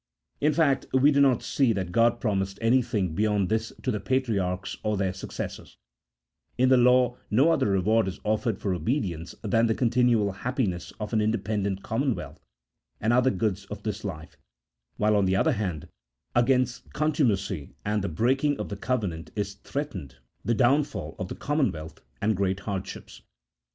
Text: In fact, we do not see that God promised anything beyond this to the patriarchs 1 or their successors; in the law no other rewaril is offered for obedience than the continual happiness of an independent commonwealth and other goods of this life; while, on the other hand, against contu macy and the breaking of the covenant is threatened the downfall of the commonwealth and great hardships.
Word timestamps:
In 0.39 0.51
fact, 0.51 0.87
we 0.95 1.11
do 1.11 1.21
not 1.21 1.43
see 1.43 1.73
that 1.73 1.91
God 1.91 2.19
promised 2.19 2.57
anything 2.59 3.13
beyond 3.13 3.49
this 3.49 3.71
to 3.83 3.91
the 3.91 3.99
patriarchs 3.99 4.75
1 4.83 4.91
or 4.93 4.97
their 4.97 5.13
successors; 5.13 5.77
in 6.57 6.69
the 6.69 6.75
law 6.75 7.17
no 7.29 7.51
other 7.51 7.67
rewaril 7.67 8.07
is 8.07 8.19
offered 8.23 8.59
for 8.59 8.73
obedience 8.73 9.35
than 9.43 9.67
the 9.67 9.75
continual 9.75 10.31
happiness 10.31 10.91
of 10.99 11.13
an 11.13 11.21
independent 11.21 11.83
commonwealth 11.83 12.43
and 12.99 13.13
other 13.13 13.29
goods 13.29 13.65
of 13.65 13.83
this 13.83 14.03
life; 14.03 14.37
while, 14.97 15.15
on 15.15 15.25
the 15.25 15.35
other 15.35 15.51
hand, 15.53 15.87
against 16.33 16.89
contu 16.93 17.23
macy 17.27 17.75
and 17.85 18.03
the 18.03 18.09
breaking 18.09 18.59
of 18.59 18.69
the 18.69 18.77
covenant 18.77 19.29
is 19.35 19.53
threatened 19.53 20.15
the 20.43 20.55
downfall 20.55 21.15
of 21.19 21.27
the 21.27 21.35
commonwealth 21.35 22.01
and 22.23 22.35
great 22.35 22.61
hardships. 22.61 23.21